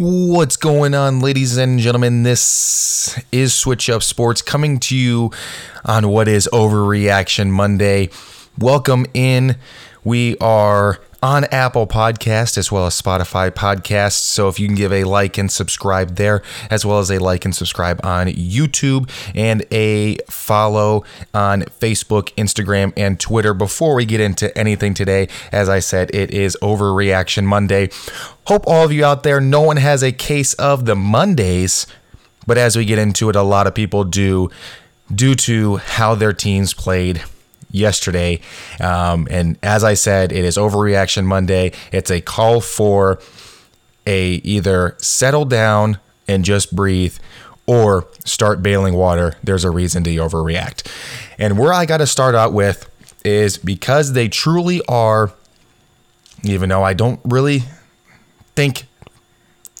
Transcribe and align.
What's 0.00 0.56
going 0.56 0.94
on, 0.94 1.18
ladies 1.18 1.56
and 1.56 1.80
gentlemen? 1.80 2.22
This 2.22 3.18
is 3.32 3.52
Switch 3.52 3.90
Up 3.90 4.04
Sports 4.04 4.42
coming 4.42 4.78
to 4.78 4.96
you 4.96 5.32
on 5.84 6.06
what 6.06 6.28
is 6.28 6.48
Overreaction 6.52 7.50
Monday. 7.50 8.10
Welcome 8.56 9.06
in. 9.12 9.56
We 10.04 10.38
are 10.38 11.00
on 11.22 11.44
Apple 11.46 11.86
Podcast 11.86 12.56
as 12.56 12.70
well 12.70 12.86
as 12.86 13.00
Spotify 13.00 13.50
Podcasts. 13.50 14.20
So 14.20 14.48
if 14.48 14.60
you 14.60 14.66
can 14.66 14.76
give 14.76 14.92
a 14.92 15.04
like 15.04 15.38
and 15.38 15.50
subscribe 15.50 16.16
there, 16.16 16.42
as 16.70 16.86
well 16.86 16.98
as 16.98 17.10
a 17.10 17.18
like 17.18 17.44
and 17.44 17.54
subscribe 17.54 18.00
on 18.04 18.28
YouTube 18.28 19.10
and 19.34 19.64
a 19.72 20.18
follow 20.30 21.04
on 21.34 21.62
Facebook, 21.62 22.32
Instagram, 22.34 22.92
and 22.96 23.18
Twitter. 23.18 23.54
Before 23.54 23.94
we 23.94 24.04
get 24.04 24.20
into 24.20 24.56
anything 24.56 24.94
today, 24.94 25.28
as 25.50 25.68
I 25.68 25.80
said, 25.80 26.14
it 26.14 26.30
is 26.30 26.56
Overreaction 26.62 27.44
Monday. 27.44 27.90
Hope 28.44 28.66
all 28.66 28.84
of 28.84 28.92
you 28.92 29.04
out 29.04 29.24
there, 29.24 29.40
no 29.40 29.60
one 29.60 29.76
has 29.76 30.02
a 30.02 30.12
case 30.12 30.54
of 30.54 30.86
the 30.86 30.96
Mondays, 30.96 31.86
but 32.46 32.56
as 32.56 32.76
we 32.76 32.84
get 32.84 32.98
into 32.98 33.28
it, 33.28 33.36
a 33.36 33.42
lot 33.42 33.66
of 33.66 33.74
people 33.74 34.04
do 34.04 34.50
due 35.14 35.34
to 35.34 35.76
how 35.76 36.14
their 36.14 36.32
teams 36.32 36.74
played 36.74 37.22
yesterday. 37.70 38.40
Um, 38.80 39.28
and 39.30 39.58
as 39.62 39.84
I 39.84 39.94
said, 39.94 40.32
it 40.32 40.44
is 40.44 40.56
Overreaction 40.56 41.24
Monday. 41.24 41.72
It's 41.92 42.10
a 42.10 42.20
call 42.20 42.60
for 42.60 43.20
a 44.06 44.34
either 44.44 44.96
settle 44.98 45.44
down 45.44 45.98
and 46.26 46.44
just 46.44 46.74
breathe 46.74 47.18
or 47.66 48.08
start 48.24 48.62
bailing 48.62 48.94
water. 48.94 49.36
There's 49.44 49.64
a 49.64 49.70
reason 49.70 50.02
to 50.04 50.10
overreact. 50.16 50.90
And 51.38 51.58
where 51.58 51.72
I 51.72 51.84
got 51.84 51.98
to 51.98 52.06
start 52.06 52.34
out 52.34 52.52
with 52.52 52.90
is 53.24 53.58
because 53.58 54.14
they 54.14 54.28
truly 54.28 54.80
are, 54.88 55.32
even 56.42 56.70
though 56.70 56.82
I 56.82 56.94
don't 56.94 57.20
really 57.24 57.64
think 58.56 58.86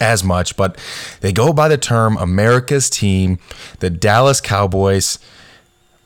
as 0.00 0.22
much, 0.22 0.56
but 0.56 0.78
they 1.20 1.32
go 1.32 1.52
by 1.52 1.68
the 1.68 1.78
term 1.78 2.16
America's 2.18 2.90
team. 2.90 3.38
The 3.80 3.90
Dallas 3.90 4.40
Cowboys 4.40 5.18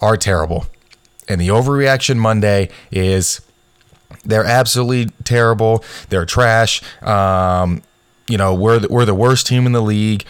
are 0.01 0.17
terrible. 0.17 0.67
And 1.29 1.41
the 1.41 1.49
overreaction 1.49 2.17
Monday 2.17 2.69
is 2.91 3.41
they're 4.25 4.45
absolutely 4.45 5.13
terrible. 5.25 5.85
They're 6.09 6.27
trash. 6.27 6.83
Um, 7.03 7.83
you 8.29 8.39
know, 8.39 8.55
we're 8.55 8.81
the, 8.81 8.89
we're 8.89 9.05
the 9.05 9.15
worst 9.15 9.47
team 9.47 9.67
in 9.67 9.73
the 9.73 9.83
league. 9.83 10.25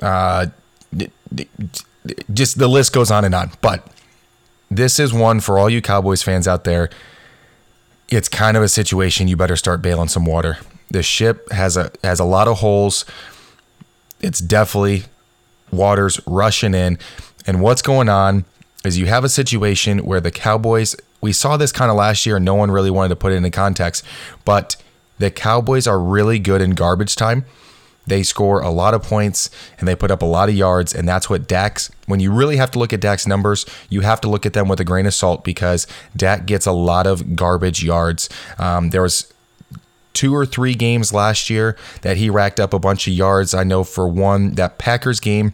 Uh, 0.00 0.46
just 2.32 2.58
the 2.58 2.68
list 2.68 2.92
goes 2.92 3.10
on 3.10 3.24
and 3.24 3.34
on. 3.34 3.50
But 3.60 3.86
this 4.70 4.98
is 4.98 5.12
one 5.12 5.40
for 5.40 5.58
all 5.58 5.70
you 5.70 5.82
Cowboys 5.82 6.22
fans 6.22 6.46
out 6.46 6.64
there. 6.64 6.90
It's 8.08 8.28
kind 8.28 8.56
of 8.56 8.62
a 8.62 8.68
situation 8.68 9.28
you 9.28 9.36
better 9.36 9.56
start 9.56 9.82
bailing 9.82 10.08
some 10.08 10.24
water. 10.24 10.58
The 10.90 11.02
ship 11.02 11.50
has 11.50 11.76
a 11.76 11.90
has 12.04 12.20
a 12.20 12.24
lot 12.24 12.46
of 12.46 12.58
holes. 12.58 13.04
It's 14.20 14.38
definitely 14.38 15.04
water's 15.72 16.20
rushing 16.26 16.74
in. 16.74 16.98
And 17.46 17.60
what's 17.60 17.82
going 17.82 18.08
on 18.08 18.44
is 18.84 18.98
you 18.98 19.06
have 19.06 19.24
a 19.24 19.28
situation 19.28 19.98
where 20.00 20.20
the 20.20 20.30
Cowboys, 20.30 20.96
we 21.20 21.32
saw 21.32 21.56
this 21.56 21.72
kind 21.72 21.90
of 21.90 21.96
last 21.96 22.26
year 22.26 22.36
and 22.36 22.44
no 22.44 22.54
one 22.54 22.70
really 22.70 22.90
wanted 22.90 23.08
to 23.10 23.16
put 23.16 23.32
it 23.32 23.36
into 23.36 23.50
context, 23.50 24.04
but 24.44 24.76
the 25.18 25.30
Cowboys 25.30 25.86
are 25.86 25.98
really 25.98 26.38
good 26.38 26.60
in 26.60 26.70
garbage 26.72 27.16
time. 27.16 27.44
They 28.06 28.22
score 28.22 28.60
a 28.60 28.70
lot 28.70 28.94
of 28.94 29.02
points 29.02 29.50
and 29.78 29.88
they 29.88 29.96
put 29.96 30.10
up 30.10 30.22
a 30.22 30.26
lot 30.26 30.48
of 30.48 30.54
yards. 30.54 30.94
And 30.94 31.08
that's 31.08 31.28
what 31.28 31.48
Dak's, 31.48 31.90
when 32.06 32.20
you 32.20 32.30
really 32.30 32.56
have 32.56 32.70
to 32.72 32.78
look 32.78 32.92
at 32.92 33.00
Dak's 33.00 33.26
numbers, 33.26 33.66
you 33.88 34.02
have 34.02 34.20
to 34.20 34.28
look 34.28 34.46
at 34.46 34.52
them 34.52 34.68
with 34.68 34.78
a 34.78 34.84
grain 34.84 35.06
of 35.06 35.14
salt 35.14 35.42
because 35.42 35.86
Dak 36.16 36.46
gets 36.46 36.66
a 36.66 36.72
lot 36.72 37.06
of 37.06 37.34
garbage 37.34 37.82
yards. 37.82 38.28
Um, 38.58 38.90
there 38.90 39.02
was 39.02 39.32
two 40.12 40.34
or 40.34 40.46
three 40.46 40.74
games 40.74 41.12
last 41.12 41.50
year 41.50 41.76
that 42.02 42.16
he 42.16 42.30
racked 42.30 42.60
up 42.60 42.72
a 42.72 42.78
bunch 42.78 43.08
of 43.08 43.12
yards. 43.12 43.52
I 43.52 43.64
know 43.64 43.82
for 43.84 44.06
one, 44.06 44.52
that 44.52 44.78
Packers 44.78 45.18
game, 45.20 45.52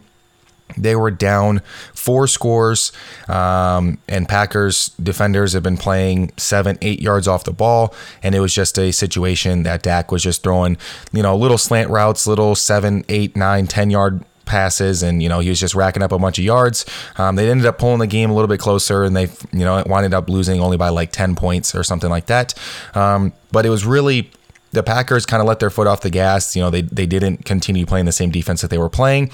they 0.77 0.95
were 0.95 1.11
down 1.11 1.61
four 1.93 2.27
scores, 2.27 2.91
um, 3.27 3.99
and 4.07 4.27
Packers 4.27 4.89
defenders 5.01 5.53
have 5.53 5.63
been 5.63 5.77
playing 5.77 6.31
seven, 6.37 6.77
eight 6.81 7.01
yards 7.01 7.27
off 7.27 7.43
the 7.43 7.53
ball, 7.53 7.93
and 8.21 8.33
it 8.35 8.39
was 8.39 8.53
just 8.53 8.77
a 8.77 8.91
situation 8.91 9.63
that 9.63 9.83
Dak 9.83 10.11
was 10.11 10.23
just 10.23 10.43
throwing, 10.43 10.77
you 11.11 11.23
know, 11.23 11.35
little 11.35 11.57
slant 11.57 11.89
routes, 11.89 12.25
little 12.27 12.55
seven, 12.55 13.05
eight, 13.09 13.35
nine, 13.35 13.67
ten 13.67 13.89
yard 13.89 14.23
passes 14.45 15.01
and 15.03 15.23
you 15.23 15.29
know 15.29 15.39
he 15.39 15.47
was 15.47 15.57
just 15.57 15.73
racking 15.73 16.03
up 16.03 16.11
a 16.11 16.19
bunch 16.19 16.37
of 16.37 16.43
yards. 16.43 16.85
Um, 17.17 17.35
they 17.35 17.49
ended 17.49 17.65
up 17.65 17.77
pulling 17.77 17.99
the 17.99 18.07
game 18.07 18.29
a 18.29 18.33
little 18.33 18.49
bit 18.49 18.59
closer 18.59 19.03
and 19.03 19.15
they 19.15 19.29
you 19.51 19.63
know 19.63 19.83
wound 19.85 20.13
up 20.13 20.29
losing 20.29 20.59
only 20.59 20.77
by 20.77 20.89
like 20.89 21.11
10 21.11 21.35
points 21.35 21.73
or 21.73 21.83
something 21.83 22.09
like 22.09 22.25
that. 22.25 22.53
Um, 22.93 23.33
but 23.51 23.65
it 23.65 23.69
was 23.69 23.85
really 23.85 24.31
the 24.71 24.83
packers 24.83 25.25
kind 25.25 25.39
of 25.39 25.47
let 25.47 25.59
their 25.59 25.69
foot 25.69 25.87
off 25.87 26.01
the 26.01 26.09
gas 26.09 26.55
you 26.55 26.61
know 26.61 26.69
they, 26.69 26.81
they 26.81 27.05
didn't 27.05 27.45
continue 27.45 27.85
playing 27.85 28.05
the 28.05 28.11
same 28.11 28.31
defense 28.31 28.61
that 28.61 28.69
they 28.69 28.77
were 28.77 28.89
playing 28.89 29.31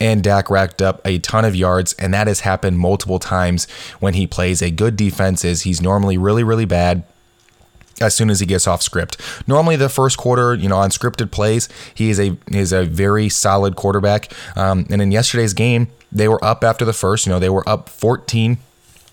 and 0.00 0.22
Dak 0.22 0.50
racked 0.50 0.80
up 0.80 1.00
a 1.04 1.18
ton 1.18 1.44
of 1.44 1.56
yards, 1.56 1.92
and 1.94 2.12
that 2.14 2.26
has 2.26 2.40
happened 2.40 2.78
multiple 2.78 3.18
times 3.18 3.68
when 4.00 4.14
he 4.14 4.26
plays 4.26 4.62
a 4.62 4.70
good 4.70 4.96
defense. 4.96 5.44
Is 5.44 5.62
he's 5.62 5.80
normally 5.80 6.18
really 6.18 6.44
really 6.44 6.64
bad 6.64 7.04
as 8.00 8.14
soon 8.14 8.30
as 8.30 8.40
he 8.40 8.46
gets 8.46 8.66
off 8.66 8.82
script. 8.82 9.20
Normally, 9.46 9.76
the 9.76 9.88
first 9.88 10.18
quarter, 10.18 10.54
you 10.54 10.68
know, 10.68 10.76
on 10.76 10.90
scripted 10.90 11.30
plays, 11.30 11.68
he 11.94 12.10
is 12.10 12.20
a 12.20 12.36
is 12.48 12.72
a 12.72 12.84
very 12.84 13.28
solid 13.28 13.76
quarterback. 13.76 14.32
Um, 14.56 14.86
and 14.90 15.02
in 15.02 15.12
yesterday's 15.12 15.54
game, 15.54 15.88
they 16.12 16.28
were 16.28 16.42
up 16.44 16.64
after 16.64 16.84
the 16.84 16.92
first. 16.92 17.26
You 17.26 17.32
know, 17.32 17.38
they 17.38 17.50
were 17.50 17.68
up 17.68 17.88
14, 17.88 18.58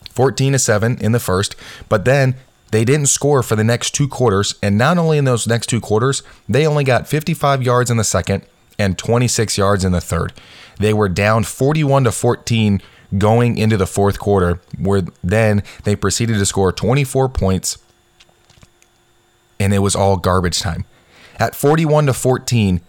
14 0.09 0.53
to 0.53 0.59
seven 0.59 0.97
in 0.99 1.11
the 1.11 1.19
first, 1.19 1.55
but 1.89 2.05
then 2.05 2.35
they 2.71 2.83
didn't 2.83 3.07
score 3.07 3.43
for 3.43 3.55
the 3.55 3.63
next 3.63 3.91
two 3.91 4.07
quarters. 4.07 4.55
And 4.61 4.77
not 4.77 4.97
only 4.97 5.17
in 5.17 5.25
those 5.25 5.47
next 5.47 5.67
two 5.67 5.79
quarters, 5.79 6.23
they 6.49 6.65
only 6.65 6.83
got 6.83 7.07
55 7.07 7.63
yards 7.63 7.89
in 7.89 7.97
the 7.97 8.03
second 8.03 8.45
and 8.77 8.97
26 8.97 9.57
yards 9.57 9.83
in 9.83 9.91
the 9.91 10.01
third. 10.01 10.33
They 10.79 10.93
were 10.93 11.09
down 11.09 11.43
41 11.43 12.03
to 12.05 12.11
14 12.11 12.81
going 13.17 13.57
into 13.57 13.77
the 13.77 13.87
fourth 13.87 14.19
quarter, 14.19 14.59
where 14.77 15.03
then 15.23 15.63
they 15.83 15.95
proceeded 15.95 16.37
to 16.37 16.45
score 16.45 16.71
24 16.71 17.29
points, 17.29 17.77
and 19.59 19.73
it 19.73 19.79
was 19.79 19.95
all 19.95 20.17
garbage 20.17 20.59
time. 20.59 20.85
At 21.37 21.55
41 21.55 22.07
to 22.07 22.13
14, 22.13 22.81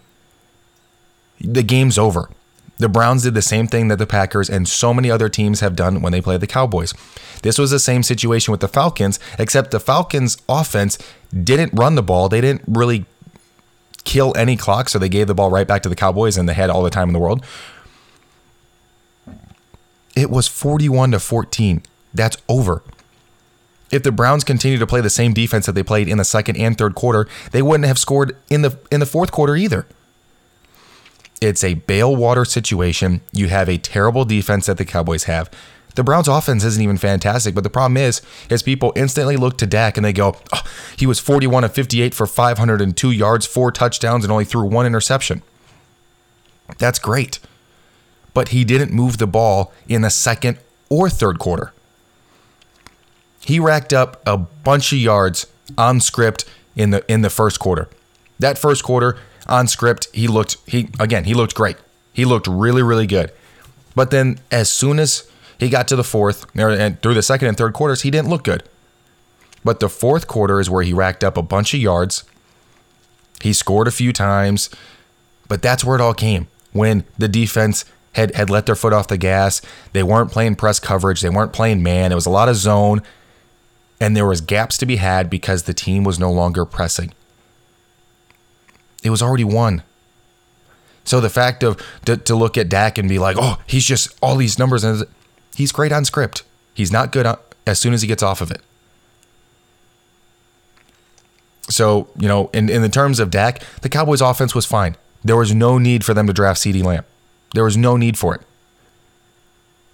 the 1.39 1.63
game's 1.63 1.97
over. 1.97 2.29
The 2.77 2.89
Browns 2.89 3.23
did 3.23 3.33
the 3.33 3.41
same 3.41 3.67
thing 3.67 3.87
that 3.87 3.97
the 3.97 4.05
Packers 4.05 4.49
and 4.49 4.67
so 4.67 4.93
many 4.93 5.09
other 5.09 5.29
teams 5.29 5.61
have 5.61 5.75
done 5.75 6.01
when 6.01 6.11
they 6.11 6.21
play 6.21 6.37
the 6.37 6.47
Cowboys. 6.47 6.93
This 7.41 7.57
was 7.57 7.71
the 7.71 7.79
same 7.79 8.03
situation 8.03 8.51
with 8.51 8.61
the 8.61 8.67
Falcons, 8.67 9.19
except 9.39 9.71
the 9.71 9.79
Falcons' 9.79 10.37
offense 10.47 10.97
didn't 11.33 11.73
run 11.73 11.95
the 11.95 12.03
ball. 12.03 12.29
They 12.29 12.41
didn't 12.41 12.63
really 12.67 13.05
kill 14.07 14.33
any 14.37 14.55
clock, 14.55 14.87
so 14.87 14.97
they 14.97 15.09
gave 15.09 15.27
the 15.27 15.35
ball 15.35 15.51
right 15.51 15.67
back 15.67 15.83
to 15.83 15.89
the 15.89 15.95
Cowboys 15.95 16.37
and 16.37 16.47
they 16.47 16.53
had 16.53 16.69
all 16.69 16.81
the 16.81 16.89
time 16.89 17.09
in 17.09 17.13
the 17.13 17.19
world. 17.19 17.45
It 20.15 20.31
was 20.31 20.47
41 20.47 21.11
to 21.11 21.19
14. 21.19 21.83
That's 22.13 22.37
over. 22.49 22.81
If 23.91 24.03
the 24.03 24.11
Browns 24.11 24.43
continue 24.43 24.77
to 24.79 24.87
play 24.87 25.01
the 25.01 25.09
same 25.09 25.33
defense 25.33 25.65
that 25.65 25.73
they 25.73 25.83
played 25.83 26.07
in 26.07 26.17
the 26.17 26.25
second 26.25 26.57
and 26.57 26.77
third 26.77 26.95
quarter, 26.95 27.27
they 27.51 27.61
wouldn't 27.61 27.87
have 27.87 27.99
scored 27.99 28.35
in 28.49 28.61
the 28.61 28.79
in 28.91 28.99
the 28.99 29.05
fourth 29.05 29.31
quarter 29.31 29.55
either. 29.55 29.85
It's 31.39 31.63
a 31.63 31.75
bail 31.75 32.15
water 32.15 32.45
situation. 32.45 33.21
You 33.31 33.49
have 33.49 33.69
a 33.69 33.77
terrible 33.77 34.25
defense 34.25 34.65
that 34.65 34.77
the 34.77 34.85
Cowboys 34.85 35.25
have. 35.25 35.49
The 35.97 36.03
Browns 36.03 36.27
offense 36.27 36.63
isn't 36.63 36.81
even 36.81 36.97
fantastic, 36.97 37.53
but 37.53 37.63
the 37.65 37.69
problem 37.69 37.97
is, 37.97 38.21
is 38.49 38.63
people 38.63 38.93
instantly 38.95 39.35
look 39.35 39.57
to 39.57 39.67
Dak 39.67 39.97
and 39.97 40.05
they 40.05 40.13
go, 40.13 40.37
oh, 40.53 40.61
he 40.95 41.05
was 41.05 41.19
41 41.19 41.65
of 41.65 41.73
58 41.73 42.13
for 42.13 42.25
502 42.25 43.11
yards, 43.11 43.45
four 43.45 43.71
touchdowns, 43.71 44.23
and 44.23 44.31
only 44.31 44.45
threw 44.45 44.65
one 44.65 44.85
interception. 44.85 45.41
That's 46.77 46.99
great 46.99 47.39
but 48.37 48.49
he 48.49 48.63
didn't 48.63 48.93
move 48.93 49.17
the 49.17 49.25
ball 49.25 49.73
in 49.89 50.03
the 50.03 50.11
second 50.11 50.59
or 50.89 51.09
third 51.09 51.39
quarter. 51.39 51.73
He 53.39 53.59
racked 53.59 53.93
up 53.93 54.21
a 54.27 54.37
bunch 54.37 54.93
of 54.93 54.99
yards 54.99 55.47
on 55.75 55.99
script 56.01 56.45
in 56.75 56.91
the 56.91 57.03
in 57.11 57.23
the 57.23 57.31
first 57.31 57.59
quarter. 57.59 57.89
That 58.37 58.59
first 58.59 58.83
quarter 58.83 59.17
on 59.47 59.67
script, 59.67 60.09
he 60.13 60.27
looked 60.27 60.57
he 60.67 60.87
again, 60.99 61.23
he 61.23 61.33
looked 61.33 61.55
great. 61.55 61.77
He 62.13 62.25
looked 62.25 62.45
really 62.45 62.83
really 62.83 63.07
good. 63.07 63.31
But 63.95 64.11
then 64.11 64.39
as 64.51 64.71
soon 64.71 64.99
as 64.99 65.27
he 65.59 65.69
got 65.69 65.87
to 65.87 65.95
the 65.95 66.03
fourth 66.03 66.45
and 66.55 67.01
through 67.01 67.13
the 67.13 67.21
second 67.21 67.47
and 67.47 67.57
third 67.57 67.73
quarters, 67.73 68.01
he 68.01 68.11
didn't 68.11 68.29
look 68.29 68.43
good. 68.43 68.63
But 69.63 69.79
the 69.79 69.89
fourth 69.89 70.27
quarter 70.27 70.59
is 70.59 70.69
where 70.69 70.83
he 70.83 70.93
racked 70.93 71.23
up 71.23 71.35
a 71.37 71.41
bunch 71.41 71.73
of 71.73 71.79
yards. 71.79 72.23
He 73.41 73.53
scored 73.53 73.87
a 73.87 73.91
few 73.91 74.13
times, 74.13 74.69
but 75.47 75.61
that's 75.61 75.83
where 75.83 75.95
it 75.95 76.01
all 76.01 76.13
came 76.13 76.47
when 76.71 77.03
the 77.17 77.27
defense 77.27 77.85
had, 78.13 78.33
had 78.35 78.49
let 78.49 78.65
their 78.65 78.75
foot 78.75 78.93
off 78.93 79.07
the 79.07 79.17
gas. 79.17 79.61
They 79.93 80.03
weren't 80.03 80.31
playing 80.31 80.55
press 80.55 80.79
coverage. 80.79 81.21
They 81.21 81.29
weren't 81.29 81.53
playing 81.53 81.83
man. 81.83 82.11
It 82.11 82.15
was 82.15 82.25
a 82.25 82.31
lot 82.31 82.49
of 82.49 82.55
zone. 82.55 83.01
And 83.99 84.15
there 84.15 84.25
was 84.25 84.41
gaps 84.41 84.77
to 84.77 84.85
be 84.85 84.97
had 84.97 85.29
because 85.29 85.63
the 85.63 85.73
team 85.73 86.03
was 86.03 86.19
no 86.19 86.31
longer 86.31 86.65
pressing. 86.65 87.13
It 89.03 89.09
was 89.09 89.21
already 89.21 89.43
won. 89.43 89.83
So 91.03 91.21
the 91.21 91.29
fact 91.29 91.63
of 91.63 91.81
to, 92.05 92.17
to 92.17 92.35
look 92.35 92.57
at 92.57 92.69
Dak 92.69 92.97
and 92.97 93.07
be 93.07 93.17
like, 93.17 93.37
oh, 93.39 93.59
he's 93.65 93.85
just 93.85 94.15
all 94.21 94.35
these 94.35 94.59
numbers 94.59 94.83
and 94.83 95.05
he's 95.57 95.71
great 95.71 95.91
on 95.91 96.05
script. 96.05 96.43
He's 96.75 96.91
not 96.91 97.11
good 97.11 97.25
as 97.65 97.79
soon 97.79 97.93
as 97.93 98.03
he 98.03 98.07
gets 98.07 98.21
off 98.21 98.41
of 98.41 98.51
it. 98.51 98.61
So, 101.67 102.07
you 102.15 102.27
know, 102.27 102.49
in, 102.53 102.69
in 102.69 102.83
the 102.83 102.89
terms 102.89 103.19
of 103.19 103.31
Dak, 103.31 103.61
the 103.81 103.89
Cowboys 103.89 104.21
offense 104.21 104.53
was 104.53 104.67
fine. 104.67 104.95
There 105.23 105.35
was 105.35 105.53
no 105.53 105.79
need 105.79 106.05
for 106.05 106.13
them 106.13 106.27
to 106.27 106.33
draft 106.33 106.61
CeeDee 106.61 106.83
Lamb. 106.83 107.03
There 107.55 107.63
was 107.63 107.75
no 107.75 107.97
need 107.97 108.17
for 108.17 108.35
it. 108.35 108.41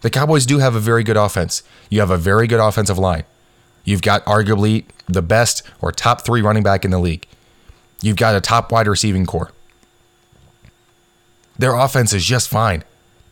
The 0.01 0.10
Cowboys 0.10 0.45
do 0.45 0.60
have 0.60 0.75
a 0.75 0.81
very 0.81 1.04
good 1.04 1.15
offense. 1.15 1.63
You 1.89 2.01
have 2.01 2.12
a 2.12 2.18
very 2.18 2.45
good 2.45 2.60
offensive 2.60 3.00
line. 3.00 3.24
You've 3.86 4.01
got 4.01 4.24
arguably 4.25 4.83
the 5.07 5.21
best 5.21 5.63
or 5.81 5.94
top 5.94 6.25
three 6.25 6.42
running 6.42 6.62
back 6.62 6.83
in 6.83 6.92
the 6.92 7.00
league. 7.00 7.25
You've 8.01 8.18
got 8.18 8.36
a 8.36 8.42
top 8.42 8.69
wide 8.71 8.88
receiving 8.88 9.25
corps. 9.25 9.51
Their 11.57 11.74
offense 11.74 12.12
is 12.12 12.25
just 12.25 12.50
fine. 12.50 12.83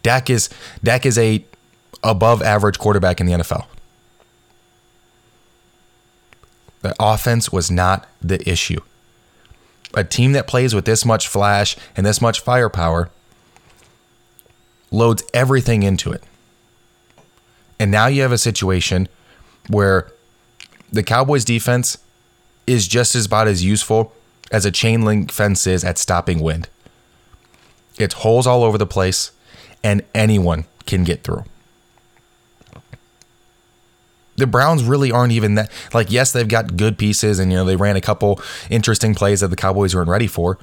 Dak 0.01 0.29
is 0.29 0.49
Dak 0.81 1.05
is 1.05 1.17
a 1.17 1.43
above 2.03 2.42
average 2.42 2.80
quarterback 2.80 3.19
in 3.19 3.27
the 3.27 3.33
NFL. 3.33 3.65
The 6.81 6.95
offense 7.00 7.51
was 7.51 7.69
not 7.69 8.07
the 8.21 8.48
issue. 8.50 8.81
A 9.94 10.03
team 10.03 10.31
that 10.31 10.48
plays 10.48 10.74
with 10.74 10.86
this 10.86 11.06
much 11.06 11.27
flash 11.27 11.75
and 11.95 12.06
this 12.06 12.21
much 12.21 12.39
firepower 12.39 13.09
loads 14.89 15.24
everything 15.33 15.83
into 15.83 16.12
it. 16.12 16.24
And 17.80 17.92
now 17.92 18.07
you 18.07 18.21
have 18.21 18.31
a 18.31 18.38
situation 18.38 19.07
where 19.69 20.12
the 20.92 21.03
Cowboys 21.03 21.45
defense 21.45 21.98
is 22.68 22.88
just 22.88 23.15
as 23.15 23.25
about 23.25 23.48
as 23.48 23.63
useful 23.63 24.13
as 24.51 24.65
a 24.65 24.71
chain 24.71 25.03
link 25.03 25.31
fence 25.31 25.65
is 25.65 25.83
at 25.83 25.98
stopping 25.98 26.39
wind. 26.39 26.68
It's 27.98 28.15
holes 28.15 28.45
all 28.45 28.63
over 28.63 28.77
the 28.77 28.86
place, 28.86 29.31
and 29.83 30.03
anyone 30.13 30.65
can 30.86 31.03
get 31.03 31.24
through. 31.24 31.44
The 34.41 34.47
Browns 34.47 34.83
really 34.83 35.11
aren't 35.11 35.33
even 35.33 35.53
that 35.53 35.71
like 35.93 36.11
yes, 36.11 36.31
they've 36.31 36.47
got 36.47 36.75
good 36.75 36.97
pieces 36.97 37.38
and 37.38 37.51
you 37.51 37.57
know 37.59 37.63
they 37.63 37.75
ran 37.75 37.95
a 37.95 38.01
couple 38.01 38.41
interesting 38.71 39.13
plays 39.13 39.41
that 39.41 39.49
the 39.49 39.55
Cowboys 39.55 39.93
weren't 39.93 40.09
ready 40.09 40.25
for. 40.25 40.57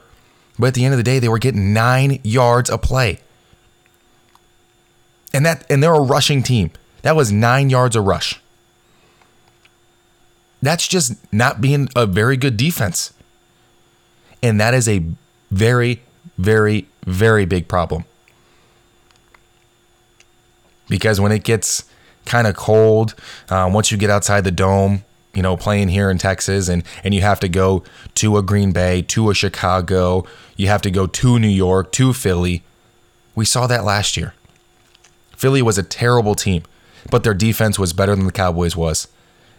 But 0.58 0.66
at 0.66 0.74
the 0.74 0.84
end 0.84 0.94
of 0.94 0.98
the 0.98 1.04
day, 1.04 1.20
they 1.20 1.28
were 1.28 1.38
getting 1.38 1.72
9 1.72 2.18
yards 2.24 2.68
a 2.70 2.76
play. 2.76 3.20
And 5.32 5.46
that 5.46 5.64
and 5.70 5.80
they're 5.80 5.94
a 5.94 6.00
rushing 6.00 6.42
team. 6.42 6.72
That 7.02 7.14
was 7.14 7.30
9 7.30 7.70
yards 7.70 7.94
a 7.94 8.00
rush. 8.00 8.40
That's 10.60 10.88
just 10.88 11.14
not 11.32 11.60
being 11.60 11.88
a 11.94 12.04
very 12.04 12.36
good 12.36 12.56
defense. 12.56 13.12
And 14.42 14.60
that 14.60 14.74
is 14.74 14.88
a 14.88 15.04
very, 15.52 16.02
very, 16.36 16.88
very 17.06 17.44
big 17.44 17.68
problem. 17.68 18.06
Because 20.88 21.20
when 21.20 21.30
it 21.30 21.44
gets 21.44 21.84
kind 22.28 22.46
of 22.46 22.54
cold, 22.56 23.14
um, 23.48 23.72
once 23.72 23.90
you 23.90 23.98
get 23.98 24.10
outside 24.10 24.44
the 24.44 24.50
dome, 24.50 25.04
you 25.34 25.42
know, 25.42 25.56
playing 25.56 25.88
here 25.88 26.10
in 26.10 26.18
Texas 26.18 26.68
and, 26.68 26.84
and 27.02 27.14
you 27.14 27.20
have 27.22 27.40
to 27.40 27.48
go 27.48 27.84
to 28.14 28.36
a 28.36 28.42
Green 28.42 28.72
Bay, 28.72 29.02
to 29.02 29.30
a 29.30 29.34
Chicago, 29.34 30.24
you 30.56 30.68
have 30.68 30.82
to 30.82 30.90
go 30.90 31.06
to 31.06 31.38
New 31.38 31.48
York, 31.48 31.92
to 31.92 32.12
Philly. 32.12 32.62
We 33.34 33.44
saw 33.44 33.66
that 33.66 33.84
last 33.84 34.16
year. 34.16 34.34
Philly 35.36 35.62
was 35.62 35.78
a 35.78 35.82
terrible 35.82 36.34
team, 36.34 36.62
but 37.10 37.24
their 37.24 37.34
defense 37.34 37.78
was 37.78 37.92
better 37.92 38.14
than 38.14 38.26
the 38.26 38.32
Cowboys 38.32 38.76
was 38.76 39.08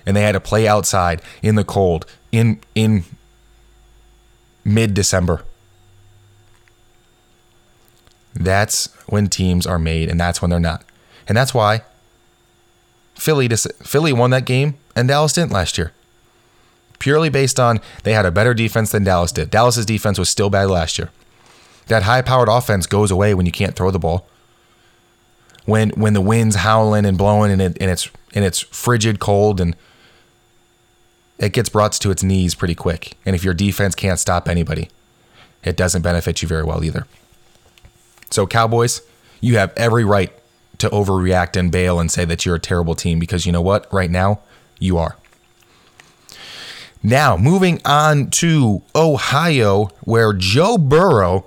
and 0.06 0.16
they 0.16 0.22
had 0.22 0.32
to 0.32 0.40
play 0.40 0.68
outside 0.68 1.22
in 1.42 1.54
the 1.56 1.64
cold 1.64 2.06
in 2.32 2.60
in 2.76 3.04
mid 4.64 4.94
December. 4.94 5.44
That's 8.34 8.88
when 9.08 9.28
teams 9.28 9.68
are 9.68 9.80
made, 9.80 10.10
and 10.10 10.20
that's 10.20 10.42
when 10.42 10.50
they're 10.50 10.60
not, 10.60 10.84
and 11.28 11.38
that's 11.38 11.54
why 11.54 11.82
Philly 13.20 13.48
Philly 13.48 14.14
won 14.14 14.32
that 14.32 14.46
game 14.46 14.76
and 14.96 15.08
Dallas 15.08 15.34
didn't 15.34 15.52
last 15.52 15.78
year. 15.78 15.92
Purely 17.00 17.30
based 17.30 17.60
on 17.60 17.80
they 18.04 18.14
had 18.14 18.26
a 18.26 18.32
better 18.32 18.54
defense 18.54 18.92
than 18.92 19.04
Dallas 19.04 19.32
did. 19.32 19.50
Dallas's 19.50 19.86
defense 19.86 20.18
was 20.18 20.30
still 20.30 20.50
bad 20.50 20.70
last 20.70 20.98
year. 20.98 21.10
That 21.88 22.04
high-powered 22.04 22.50
offense 22.50 22.86
goes 22.86 23.10
away 23.10 23.34
when 23.34 23.46
you 23.46 23.52
can't 23.52 23.76
throw 23.76 23.92
the 23.92 24.00
ball. 24.00 24.28
When 25.66 25.90
when 25.92 26.14
the 26.14 26.22
wind's 26.22 26.58
howling 26.58 27.06
and 27.06 27.18
blowing 27.18 27.52
and 27.52 27.62
it 27.62 27.78
and 27.80 27.92
it's 27.92 28.10
and 28.34 28.46
it's 28.46 28.60
frigid 28.60 29.20
cold 29.20 29.60
and 29.62 29.76
it 31.38 31.54
gets 31.54 31.70
brought 31.70 31.94
to 31.94 32.12
its 32.12 32.24
knees 32.24 32.54
pretty 32.54 32.76
quick. 32.76 33.16
And 33.26 33.36
if 33.36 33.44
your 33.44 33.54
defense 33.54 33.96
can't 33.96 34.20
stop 34.20 34.48
anybody, 34.48 34.90
it 35.64 35.78
doesn't 35.78 36.02
benefit 36.02 36.42
you 36.42 36.48
very 36.48 36.64
well 36.64 36.84
either. 36.84 37.08
So, 38.30 38.46
Cowboys, 38.46 39.02
you 39.42 39.58
have 39.58 39.74
every 39.76 40.04
right 40.04 40.32
to 40.80 40.90
overreact 40.90 41.56
and 41.56 41.72
bail 41.72 42.00
and 42.00 42.12
say 42.12 42.26
that 42.26 42.46
you're 42.46 42.56
a 42.56 42.60
terrible 42.60 42.96
team 42.96 43.20
because 43.20 43.46
you 43.46 43.52
know 43.52 43.62
what? 43.62 43.92
Right 43.94 44.10
now, 44.12 44.40
you 44.80 44.98
are. 44.98 45.18
Now, 47.02 47.38
moving 47.38 47.80
on 47.86 48.30
to 48.32 48.82
Ohio, 48.94 49.86
where 50.02 50.34
Joe 50.34 50.78
Burrow 50.78 51.46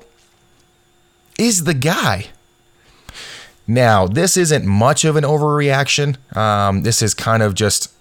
is 1.38 1.64
the 1.64 1.74
guy. 1.74 2.28
Now, 3.66 4.06
this 4.06 4.36
isn't 4.36 4.64
much 4.64 5.04
of 5.04 5.16
an 5.16 5.24
overreaction. 5.24 6.16
Um, 6.36 6.82
this 6.82 7.02
is 7.02 7.14
kind 7.14 7.42
of 7.42 7.54
just 7.54 7.91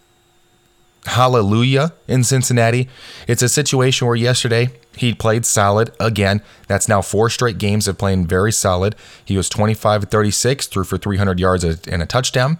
hallelujah 1.05 1.93
in 2.07 2.23
Cincinnati. 2.23 2.87
It's 3.27 3.41
a 3.41 3.49
situation 3.49 4.07
where 4.07 4.15
yesterday 4.15 4.69
he 4.95 5.13
played 5.13 5.45
solid 5.45 5.91
again. 5.99 6.41
That's 6.67 6.87
now 6.87 7.01
four 7.01 7.29
straight 7.29 7.57
games 7.57 7.87
of 7.87 7.97
playing 7.97 8.27
very 8.27 8.51
solid. 8.51 8.95
He 9.23 9.37
was 9.37 9.49
25 9.49 10.05
36, 10.05 10.67
threw 10.67 10.83
for 10.83 10.97
300 10.97 11.39
yards 11.39 11.63
and 11.63 12.01
a 12.01 12.05
touchdown. 12.05 12.59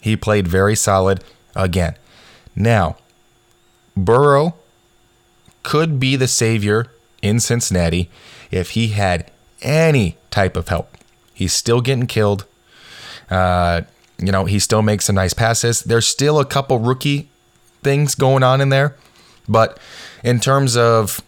He 0.00 0.16
played 0.16 0.48
very 0.48 0.74
solid 0.74 1.22
again. 1.54 1.96
Now, 2.56 2.96
Burrow 3.96 4.56
could 5.62 6.00
be 6.00 6.16
the 6.16 6.28
savior 6.28 6.90
in 7.20 7.38
Cincinnati 7.38 8.10
if 8.50 8.70
he 8.70 8.88
had 8.88 9.30
any 9.60 10.16
type 10.30 10.56
of 10.56 10.68
help. 10.68 10.96
He's 11.32 11.52
still 11.52 11.80
getting 11.80 12.06
killed. 12.06 12.46
Uh, 13.30 13.82
you 14.22 14.32
know, 14.32 14.44
he 14.44 14.58
still 14.58 14.82
makes 14.82 15.06
some 15.06 15.16
nice 15.16 15.34
passes. 15.34 15.82
There's 15.82 16.06
still 16.06 16.38
a 16.38 16.44
couple 16.44 16.78
rookie 16.78 17.28
things 17.82 18.14
going 18.14 18.42
on 18.42 18.60
in 18.60 18.68
there, 18.68 18.96
but 19.48 19.78
in 20.22 20.40
terms 20.40 20.76
of 20.76 21.20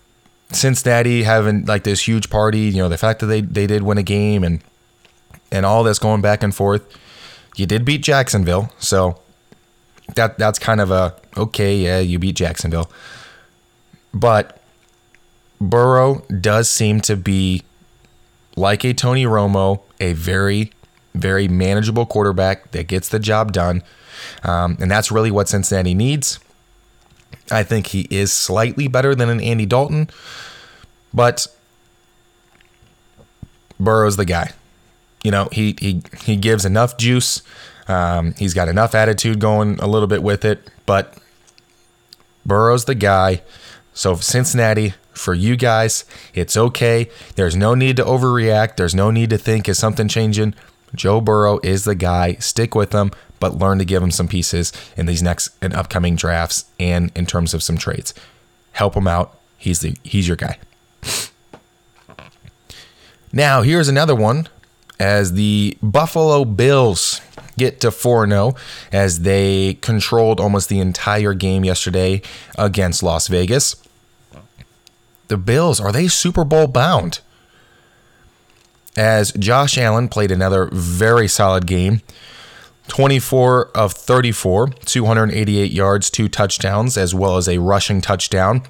Cincinnati 0.52 1.24
having 1.24 1.64
like 1.64 1.84
this 1.84 2.06
huge 2.06 2.30
party, 2.30 2.60
you 2.60 2.78
know, 2.78 2.88
the 2.88 2.98
fact 2.98 3.20
that 3.20 3.26
they 3.26 3.40
they 3.40 3.66
did 3.66 3.82
win 3.82 3.98
a 3.98 4.02
game 4.02 4.44
and 4.44 4.62
and 5.50 5.66
all 5.66 5.82
this 5.82 5.98
going 5.98 6.20
back 6.20 6.42
and 6.42 6.54
forth, 6.54 6.82
you 7.56 7.66
did 7.66 7.84
beat 7.84 8.02
Jacksonville, 8.02 8.72
so 8.78 9.20
that 10.14 10.38
that's 10.38 10.58
kind 10.58 10.80
of 10.80 10.90
a 10.90 11.14
okay, 11.36 11.76
yeah, 11.76 11.98
you 11.98 12.18
beat 12.18 12.36
Jacksonville. 12.36 12.90
But 14.12 14.60
Burrow 15.60 16.24
does 16.40 16.70
seem 16.70 17.00
to 17.02 17.16
be 17.16 17.62
like 18.56 18.84
a 18.84 18.94
Tony 18.94 19.24
Romo, 19.24 19.80
a 20.00 20.12
very 20.12 20.72
very 21.14 21.48
manageable 21.48 22.06
quarterback 22.06 22.72
that 22.72 22.88
gets 22.88 23.08
the 23.08 23.18
job 23.18 23.52
done. 23.52 23.82
Um, 24.42 24.76
and 24.80 24.90
that's 24.90 25.10
really 25.12 25.30
what 25.30 25.48
Cincinnati 25.48 25.94
needs. 25.94 26.40
I 27.50 27.62
think 27.62 27.88
he 27.88 28.06
is 28.10 28.32
slightly 28.32 28.88
better 28.88 29.14
than 29.14 29.28
an 29.28 29.40
Andy 29.40 29.66
Dalton, 29.66 30.08
but 31.12 31.46
Burrow's 33.78 34.16
the 34.16 34.24
guy. 34.24 34.52
You 35.22 35.30
know, 35.30 35.48
he 35.52 35.76
he 35.80 36.02
he 36.22 36.36
gives 36.36 36.64
enough 36.64 36.96
juice. 36.96 37.42
Um, 37.86 38.34
he's 38.38 38.54
got 38.54 38.68
enough 38.68 38.94
attitude 38.94 39.40
going 39.40 39.78
a 39.80 39.86
little 39.86 40.08
bit 40.08 40.22
with 40.22 40.44
it, 40.44 40.70
but 40.86 41.18
Burrow's 42.46 42.86
the 42.86 42.94
guy. 42.94 43.42
So 43.92 44.16
Cincinnati, 44.16 44.94
for 45.12 45.34
you 45.34 45.56
guys, 45.56 46.04
it's 46.34 46.56
okay. 46.56 47.08
There's 47.36 47.56
no 47.56 47.74
need 47.74 47.96
to 47.96 48.04
overreact. 48.04 48.76
There's 48.76 48.94
no 48.94 49.10
need 49.10 49.30
to 49.30 49.38
think 49.38 49.68
is 49.68 49.78
something 49.78 50.08
changing. 50.08 50.54
Joe 50.94 51.20
Burrow 51.20 51.58
is 51.62 51.84
the 51.84 51.94
guy. 51.94 52.34
Stick 52.34 52.74
with 52.74 52.92
him, 52.92 53.10
but 53.40 53.58
learn 53.58 53.78
to 53.78 53.84
give 53.84 54.02
him 54.02 54.10
some 54.10 54.28
pieces 54.28 54.72
in 54.96 55.06
these 55.06 55.22
next 55.22 55.50
and 55.60 55.74
upcoming 55.74 56.16
drafts 56.16 56.66
and 56.78 57.10
in 57.14 57.26
terms 57.26 57.54
of 57.54 57.62
some 57.62 57.76
trades. 57.76 58.14
Help 58.72 58.94
him 58.96 59.06
out. 59.06 59.38
He's 59.58 59.80
the 59.80 59.96
he's 60.02 60.28
your 60.28 60.36
guy. 60.36 60.58
Now, 63.32 63.62
here's 63.62 63.88
another 63.88 64.14
one 64.14 64.48
as 65.00 65.32
the 65.32 65.76
Buffalo 65.82 66.44
Bills 66.44 67.20
get 67.56 67.80
to 67.80 67.90
4 67.90 68.28
0 68.28 68.54
as 68.92 69.20
they 69.20 69.74
controlled 69.80 70.40
almost 70.40 70.68
the 70.68 70.78
entire 70.78 71.34
game 71.34 71.64
yesterday 71.64 72.22
against 72.56 73.02
Las 73.02 73.28
Vegas. 73.28 73.76
The 75.28 75.36
Bills, 75.36 75.80
are 75.80 75.90
they 75.90 76.06
Super 76.06 76.44
Bowl 76.44 76.66
bound? 76.66 77.20
As 78.96 79.32
Josh 79.32 79.76
Allen 79.78 80.08
played 80.08 80.30
another 80.30 80.68
very 80.72 81.28
solid 81.28 81.66
game. 81.66 82.00
24 82.88 83.68
of 83.68 83.92
34, 83.92 84.68
288 84.84 85.72
yards, 85.72 86.10
two 86.10 86.28
touchdowns, 86.28 86.96
as 86.96 87.14
well 87.14 87.36
as 87.36 87.48
a 87.48 87.58
rushing 87.58 88.00
touchdown. 88.00 88.62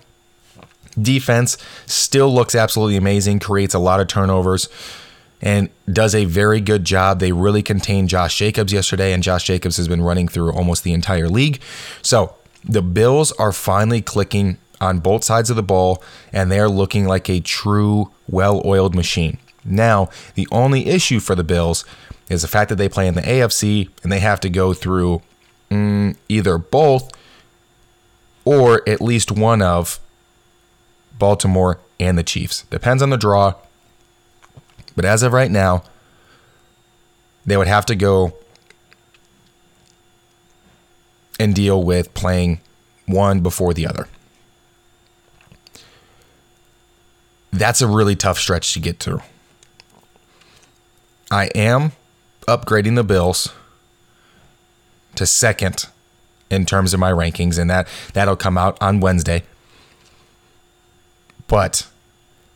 Defense 1.01 1.57
still 1.87 2.33
looks 2.33 2.55
absolutely 2.55 2.97
amazing, 2.97 3.41
creates 3.41 3.75
a 3.75 3.81
lot 3.81 4.01
of 4.01 4.07
turnovers, 4.07 4.69
and 5.43 5.69
does 5.93 6.15
a 6.15 6.27
very 6.27 6.61
good 6.61 6.85
job. 6.85 7.19
They 7.19 7.33
really 7.33 7.63
contained 7.63 8.09
Josh 8.09 8.39
Jacobs 8.39 8.73
yesterday, 8.73 9.13
and 9.13 9.23
Josh 9.23 9.45
Jacobs 9.45 9.77
has 9.79 9.89
been 9.89 10.03
running 10.03 10.29
through 10.29 10.53
almost 10.53 10.85
the 10.85 10.93
entire 10.93 11.29
league. 11.29 11.61
So 12.01 12.37
the 12.65 12.83
Bills 12.83 13.33
are 13.33 13.53
finally 13.53 14.01
clicking 14.01 14.59
on 14.81 15.01
both 15.01 15.25
sides 15.25 15.51
of 15.51 15.57
the 15.57 15.63
ball, 15.63 16.03
and 16.33 16.53
they're 16.53 16.69
looking 16.69 17.07
like 17.07 17.29
a 17.29 17.41
true, 17.41 18.13
well 18.29 18.63
oiled 18.65 18.95
machine. 18.95 19.39
Now, 19.65 20.11
the 20.35 20.49
only 20.51 20.87
issue 20.87 21.21
for 21.21 21.35
the 21.35 21.45
Bills 21.45 21.85
is 22.29 22.43
the 22.43 22.49
fact 22.49 22.69
that 22.69 22.77
they 22.77 22.89
play 22.89 23.07
in 23.07 23.15
the 23.15 23.23
AFC 23.23 23.89
and 24.03 24.11
they 24.11 24.21
have 24.21 24.41
to 24.41 24.51
go 24.51 24.75
through 24.75 25.23
mm, 25.71 26.17
either 26.29 26.59
both 26.59 27.11
or 28.45 28.87
at 28.89 29.01
least 29.01 29.31
one 29.31 29.63
of 29.63 29.99
Baltimore 31.19 31.79
and 31.99 32.19
the 32.19 32.23
Chiefs. 32.23 32.63
Depends 32.71 33.03
on 33.03 33.11
the 33.11 33.17
draw. 33.17 33.55
But 34.97 35.05
as 35.05 35.23
of 35.23 35.33
right 35.33 35.51
now, 35.51 35.83
they 37.47 37.57
would 37.57 37.67
have 37.67 37.87
to 37.87 37.95
go 37.95 38.35
and 41.39 41.55
deal 41.55 41.83
with 41.83 42.15
playing 42.15 42.61
one 43.07 43.41
before 43.41 43.75
the 43.75 43.87
other. 43.87 44.09
That's 47.53 47.81
a 47.81 47.87
really 47.87 48.17
tough 48.17 48.39
stretch 48.39 48.73
to 48.75 48.81
get 48.81 48.99
through. 48.99 49.21
I 51.35 51.47
am 51.57 51.91
upgrading 52.47 52.95
the 52.95 53.03
Bills 53.03 53.53
to 55.17 55.27
second 55.27 55.87
in 56.49 56.65
terms 56.65 56.95
of 56.95 57.01
my 57.01 57.11
rankings, 57.11 57.59
and 57.59 57.69
that 57.69 57.89
that'll 58.13 58.37
come 58.37 58.57
out 58.57 58.79
on 58.81 59.01
Wednesday. 59.01 59.43
But 61.49 61.89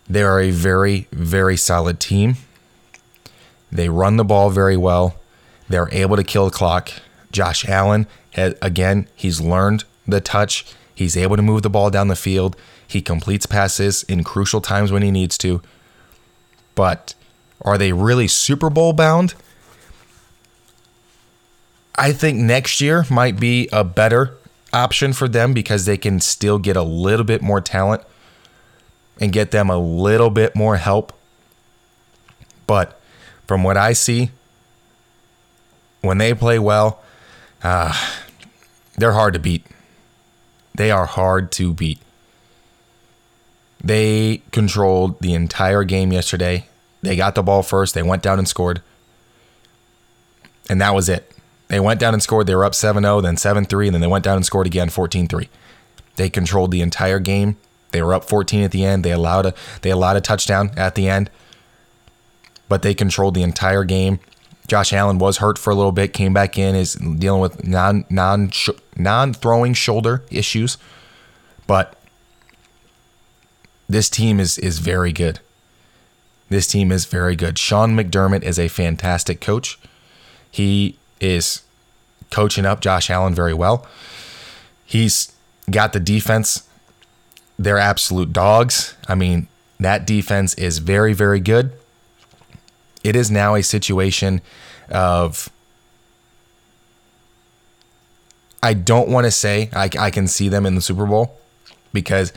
they 0.09 0.23
are 0.23 0.41
a 0.41 0.53
very, 0.53 1.09
very 1.11 1.57
solid 1.57 1.99
team. 1.99 2.37
They 3.73 3.89
run 3.89 4.17
the 4.17 4.25
ball 4.25 4.49
very 4.49 4.77
well. 4.77 5.17
They're 5.69 5.93
able 5.93 6.15
to 6.15 6.23
kill 6.23 6.45
the 6.45 6.53
clock. 6.53 6.93
Josh 7.33 7.69
Allen, 7.69 8.07
again, 8.37 9.09
he's 9.17 9.41
learned 9.41 9.83
the 10.07 10.21
touch. 10.21 10.65
He's 10.95 11.17
able 11.17 11.35
to 11.35 11.43
move 11.43 11.63
the 11.63 11.69
ball 11.69 11.91
down 11.91 12.07
the 12.07 12.15
field. 12.15 12.57
He 12.87 13.03
completes 13.03 13.45
passes 13.45 14.05
in 14.05 14.23
crucial 14.23 14.61
times 14.61 14.93
when 14.93 15.03
he 15.03 15.11
needs 15.11 15.37
to. 15.39 15.63
But 16.77 17.17
are 17.63 17.79
they 17.79 17.93
really 17.93 18.29
Super 18.29 18.71
Bowl 18.71 18.93
bound? 18.93 19.35
I 21.97 22.13
think 22.13 22.39
next 22.39 22.81
year 22.81 23.05
might 23.11 23.41
be 23.41 23.69
a 23.73 23.83
better 23.83 24.37
option 24.73 25.13
for 25.13 25.29
them 25.29 25.53
because 25.53 25.85
they 25.85 25.97
can 25.97 26.21
still 26.21 26.59
get 26.59 26.77
a 26.77 26.83
little 26.83 27.25
bit 27.25 27.43
more 27.43 27.61
talent 27.61 28.03
and 29.21 29.33
get 29.33 29.51
them 29.51 29.69
a 29.69 29.79
little 29.79 30.31
bit 30.31 30.55
more 30.55 30.77
help. 30.77 31.13
But 32.67 33.01
from 33.47 33.65
what 33.65 33.77
I 33.77 33.95
see, 33.95 34.31
when 36.01 36.19
they 36.19 36.35
play 36.35 36.59
well, 36.59 37.03
uh, 37.63 37.93
they're 38.97 39.13
hard 39.13 39.35
to 39.35 39.41
beat. 39.41 39.67
They 40.75 40.91
are 40.91 41.07
hard 41.07 41.51
to 41.53 41.75
beat. 41.75 41.99
They 43.83 44.43
controlled 44.53 45.21
the 45.21 45.35
entire 45.35 45.83
game 45.85 46.13
yesterday. 46.13 46.67
They 47.03 47.17
got 47.17 47.35
the 47.35 47.43
ball 47.43 47.63
first. 47.63 47.95
They 47.95 48.03
went 48.03 48.23
down 48.23 48.39
and 48.39 48.49
scored. 48.49 48.83
And 50.69 50.81
that 50.81 50.95
was 50.95 51.09
it. 51.09 51.33
They 51.69 51.81
went 51.81 52.01
down 52.01 52.15
and 52.15 52.23
scored. 52.23 52.47
They 52.47 52.55
were 52.55 52.65
up 52.65 52.75
7 52.75 53.03
0, 53.03 53.21
then 53.21 53.37
7 53.37 53.65
3, 53.65 53.89
and 53.89 53.95
then 53.95 54.01
they 54.01 54.07
went 54.07 54.25
down 54.25 54.37
and 54.37 54.45
scored 54.45 54.67
again 54.67 54.89
14 54.89 55.29
3. 55.29 55.49
They 56.17 56.29
controlled 56.29 56.71
the 56.71 56.81
entire 56.81 57.21
game. 57.21 57.57
They 57.93 58.03
were 58.03 58.15
up 58.15 58.25
14 58.25 58.65
at 58.65 58.73
the 58.73 58.85
end. 58.85 59.05
They 59.05 59.13
allowed 59.13 59.47
a 59.47 59.55
they 59.83 59.91
allowed 59.91 60.17
a 60.17 60.21
touchdown 60.21 60.71
at 60.77 60.95
the 60.95 61.09
end. 61.09 61.31
But 62.69 62.83
they 62.83 62.95
controlled 62.95 63.35
the 63.35 63.43
entire 63.43 63.85
game. 63.85 64.21
Josh 64.67 64.93
Allen 64.93 65.19
was 65.19 65.39
hurt 65.39 65.57
for 65.59 65.71
a 65.71 65.75
little 65.75 65.93
bit, 65.93 66.13
came 66.13 66.35
back 66.35 66.59
in, 66.59 66.75
is 66.75 66.95
dealing 66.95 67.41
with 67.41 67.67
non 67.67 68.05
non 68.11 68.51
non 68.97 69.33
throwing 69.33 69.73
shoulder 69.75 70.23
issues. 70.31 70.77
But 71.67 71.99
this 73.89 74.11
team 74.11 74.41
is 74.41 74.59
is 74.59 74.79
very 74.79 75.13
good. 75.13 75.41
This 76.49 76.67
team 76.67 76.91
is 76.91 77.05
very 77.05 77.37
good. 77.37 77.59
Sean 77.59 77.95
McDermott 77.95 78.43
is 78.43 78.59
a 78.59 78.69
fantastic 78.69 79.41
coach. 79.41 79.79
He 80.51 80.97
is 81.21 81.63
coaching 82.31 82.65
up 82.65 82.81
Josh 82.81 83.11
Allen 83.11 83.35
very 83.35 83.55
well. 83.55 83.87
He's 84.85 85.33
got 85.71 85.93
the 85.93 86.01
defense. 86.01 86.67
They're 87.59 87.79
absolute 87.79 88.33
dogs. 88.33 88.95
I 89.09 89.15
mean, 89.15 89.49
that 89.79 90.07
defense 90.07 90.55
is 90.55 90.79
very, 90.79 91.13
very 91.13 91.41
good. 91.41 91.73
It 93.05 93.15
is 93.15 93.31
now 93.31 93.55
a 93.55 93.63
situation 93.63 94.41
of 94.91 95.51
I 98.63 98.75
don't 98.75 99.09
want 99.09 99.25
to 99.25 99.31
say 99.31 99.71
I, 99.73 99.89
I 99.99 100.11
can 100.11 100.27
see 100.27 100.49
them 100.49 100.67
in 100.67 100.75
the 100.75 100.81
Super 100.81 101.07
Bowl 101.07 101.39
because 101.93 102.33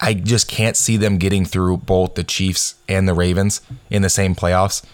I, 0.00 0.14
just 0.14 0.48
can't 0.48 0.76
see 0.76 0.96
them 0.96 1.18
getting 1.18 1.44
through 1.44 1.78
both 1.78 2.14
the 2.14 2.24
Chiefs 2.24 2.76
and 2.88 3.06
the 3.06 3.14
Ravens 3.14 3.60
in 3.90 4.02
the 4.02 4.08
same 4.08 4.34
playoffs 4.34 4.84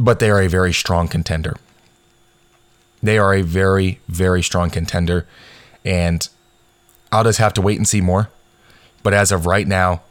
but 0.00 0.18
they 0.18 0.30
are 0.30 0.40
a 0.40 0.48
very 0.48 0.72
strong 0.72 1.08
contender. 1.08 1.56
They 3.02 3.18
are 3.18 3.34
a 3.34 3.42
very, 3.42 4.00
very 4.08 4.42
strong 4.42 4.70
contender. 4.70 5.26
And 5.84 6.28
I'll 7.10 7.24
just 7.24 7.38
have 7.38 7.54
to 7.54 7.62
wait 7.62 7.78
and 7.78 7.88
see 7.88 8.00
more. 8.00 8.28
But 9.02 9.14
as 9.14 9.32
of 9.32 9.46
right 9.46 9.66
now, 9.66 10.02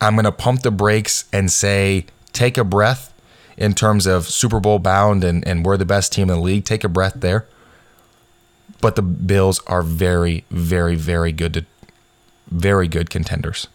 I'm 0.00 0.14
going 0.14 0.24
to 0.24 0.32
pump 0.32 0.62
the 0.62 0.70
brakes 0.70 1.24
and 1.32 1.50
say, 1.50 2.06
take 2.32 2.58
a 2.58 2.64
breath 2.64 3.12
in 3.56 3.74
terms 3.74 4.06
of 4.06 4.26
Super 4.26 4.60
Bowl 4.60 4.78
bound 4.78 5.24
and, 5.24 5.46
and 5.46 5.64
we're 5.64 5.76
the 5.76 5.84
best 5.84 6.12
team 6.12 6.28
in 6.30 6.36
the 6.36 6.42
league. 6.42 6.64
Take 6.64 6.84
a 6.84 6.88
breath 6.88 7.14
there. 7.16 7.46
But 8.80 8.96
the 8.96 9.02
Bills 9.02 9.60
are 9.66 9.82
very, 9.82 10.44
very, 10.50 10.94
very 10.94 11.32
good 11.32 11.54
to 11.54 11.64
very 12.54 12.88
good 12.88 13.10
contenders. 13.10 13.66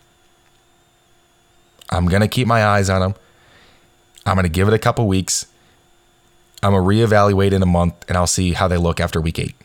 I'm 1.89 2.07
going 2.07 2.21
to 2.21 2.27
keep 2.27 2.47
my 2.47 2.63
eyes 2.63 2.89
on 2.89 3.01
them. 3.01 3.15
I'm 4.25 4.35
going 4.35 4.43
to 4.43 4.49
give 4.49 4.67
it 4.67 4.73
a 4.73 4.79
couple 4.79 5.07
weeks. 5.07 5.47
I'm 6.61 6.71
going 6.71 6.83
to 6.83 7.07
reevaluate 7.07 7.51
in 7.51 7.61
a 7.61 7.67
month 7.67 8.05
and 8.07 8.17
I'll 8.17 8.27
see 8.27 8.53
how 8.53 8.67
they 8.67 8.77
look 8.77 8.99
after 8.99 9.19
week 9.19 9.39
eight. 9.39 9.55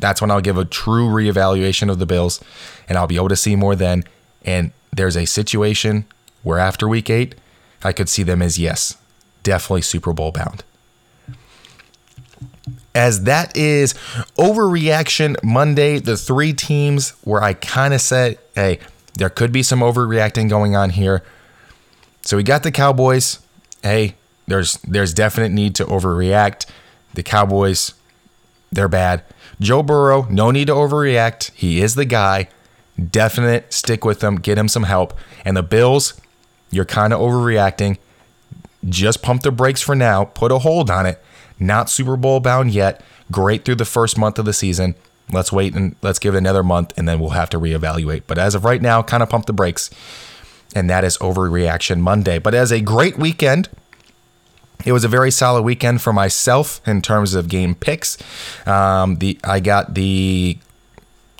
That's 0.00 0.20
when 0.20 0.30
I'll 0.30 0.40
give 0.40 0.58
a 0.58 0.64
true 0.64 1.08
reevaluation 1.08 1.90
of 1.90 1.98
the 1.98 2.06
Bills 2.06 2.42
and 2.88 2.98
I'll 2.98 3.06
be 3.06 3.16
able 3.16 3.28
to 3.28 3.36
see 3.36 3.56
more 3.56 3.76
then. 3.76 4.04
And 4.44 4.72
there's 4.92 5.16
a 5.16 5.26
situation 5.26 6.04
where 6.42 6.58
after 6.58 6.88
week 6.88 7.08
eight, 7.08 7.36
I 7.82 7.92
could 7.92 8.08
see 8.08 8.22
them 8.22 8.42
as 8.42 8.58
yes, 8.58 8.96
definitely 9.42 9.82
Super 9.82 10.12
Bowl 10.12 10.32
bound. 10.32 10.64
As 12.94 13.24
that 13.24 13.56
is 13.56 13.94
overreaction 14.38 15.36
Monday, 15.42 15.98
the 15.98 16.16
three 16.16 16.52
teams 16.52 17.10
where 17.24 17.42
I 17.42 17.54
kind 17.54 17.92
of 17.92 18.00
said, 18.00 18.38
hey, 18.54 18.78
there 19.14 19.30
could 19.30 19.52
be 19.52 19.62
some 19.62 19.80
overreacting 19.80 20.48
going 20.48 20.76
on 20.76 20.90
here. 20.90 21.22
So 22.22 22.36
we 22.36 22.42
got 22.42 22.62
the 22.62 22.70
Cowboys, 22.70 23.40
hey, 23.82 24.14
there's 24.46 24.74
there's 24.78 25.14
definite 25.14 25.52
need 25.52 25.74
to 25.76 25.84
overreact. 25.84 26.66
The 27.14 27.22
Cowboys, 27.22 27.94
they're 28.70 28.88
bad. 28.88 29.22
Joe 29.60 29.82
Burrow, 29.82 30.26
no 30.30 30.50
need 30.50 30.66
to 30.66 30.72
overreact. 30.72 31.52
He 31.52 31.80
is 31.80 31.94
the 31.94 32.04
guy. 32.04 32.48
Definite 33.10 33.72
stick 33.72 34.04
with 34.04 34.22
him, 34.22 34.36
get 34.36 34.58
him 34.58 34.68
some 34.68 34.84
help. 34.84 35.14
And 35.44 35.56
the 35.56 35.62
Bills, 35.62 36.20
you're 36.70 36.84
kind 36.84 37.12
of 37.12 37.20
overreacting. 37.20 37.98
Just 38.88 39.22
pump 39.22 39.42
the 39.42 39.50
brakes 39.50 39.82
for 39.82 39.94
now. 39.94 40.24
Put 40.24 40.52
a 40.52 40.58
hold 40.58 40.90
on 40.90 41.06
it. 41.06 41.22
Not 41.58 41.90
Super 41.90 42.16
Bowl 42.16 42.40
bound 42.40 42.72
yet. 42.72 43.02
Great 43.30 43.64
through 43.64 43.76
the 43.76 43.84
first 43.84 44.18
month 44.18 44.38
of 44.38 44.44
the 44.44 44.52
season. 44.52 44.94
Let's 45.32 45.50
wait 45.50 45.74
and 45.74 45.96
let's 46.02 46.18
give 46.18 46.34
it 46.34 46.38
another 46.38 46.62
month 46.62 46.92
and 46.98 47.08
then 47.08 47.18
we'll 47.18 47.30
have 47.30 47.48
to 47.50 47.58
reevaluate. 47.58 48.22
But 48.26 48.38
as 48.38 48.54
of 48.54 48.64
right 48.64 48.82
now, 48.82 49.02
kind 49.02 49.22
of 49.22 49.30
pump 49.30 49.46
the 49.46 49.52
brakes 49.52 49.90
and 50.74 50.90
that 50.90 51.04
is 51.04 51.16
Overreaction 51.18 52.00
Monday. 52.00 52.38
But 52.38 52.54
as 52.54 52.72
a 52.72 52.80
great 52.80 53.18
weekend, 53.18 53.68
it 54.84 54.92
was 54.92 55.04
a 55.04 55.08
very 55.08 55.30
solid 55.30 55.62
weekend 55.62 56.02
for 56.02 56.12
myself 56.12 56.86
in 56.86 57.00
terms 57.00 57.34
of 57.34 57.48
game 57.48 57.74
picks. 57.74 58.18
Um, 58.66 59.16
the 59.16 59.38
I 59.44 59.60
got 59.60 59.94
the 59.94 60.58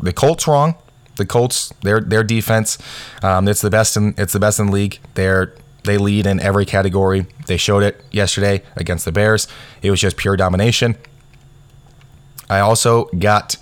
the 0.02 0.12
Colts 0.12 0.46
wrong. 0.46 0.76
The 1.16 1.26
Colts, 1.26 1.72
their 1.82 2.00
their 2.00 2.24
defense, 2.24 2.76
um, 3.22 3.46
it's 3.46 3.60
the 3.60 3.70
best 3.70 3.96
in 3.96 4.14
it's 4.18 4.32
the 4.32 4.40
best 4.40 4.58
in 4.58 4.66
the 4.66 4.72
league. 4.72 4.98
They're 5.14 5.54
they 5.84 5.98
lead 5.98 6.26
in 6.26 6.40
every 6.40 6.64
category. 6.64 7.26
They 7.46 7.56
showed 7.56 7.82
it 7.82 8.02
yesterday 8.10 8.62
against 8.76 9.04
the 9.04 9.12
Bears. 9.12 9.46
It 9.82 9.90
was 9.90 10.00
just 10.00 10.16
pure 10.16 10.36
domination. 10.36 10.96
I 12.48 12.60
also 12.60 13.04
got 13.18 13.56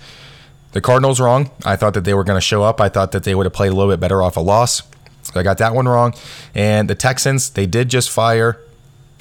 the 0.71 0.81
Cardinals 0.81 1.19
wrong. 1.19 1.51
I 1.65 1.75
thought 1.75 1.93
that 1.93 2.03
they 2.03 2.13
were 2.13 2.23
going 2.23 2.37
to 2.37 2.45
show 2.45 2.63
up. 2.63 2.81
I 2.81 2.89
thought 2.89 3.11
that 3.11 3.23
they 3.23 3.35
would 3.35 3.45
have 3.45 3.53
played 3.53 3.71
a 3.71 3.75
little 3.75 3.91
bit 3.91 3.99
better 3.99 4.21
off 4.21 4.37
a 4.37 4.41
loss. 4.41 4.83
So 5.23 5.39
I 5.39 5.43
got 5.43 5.57
that 5.59 5.73
one 5.73 5.87
wrong. 5.87 6.13
And 6.53 6.89
the 6.89 6.95
Texans, 6.95 7.51
they 7.51 7.65
did 7.65 7.89
just 7.89 8.09
fire 8.09 8.59